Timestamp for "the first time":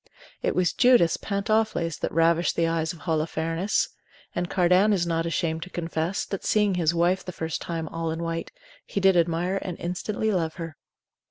7.23-7.87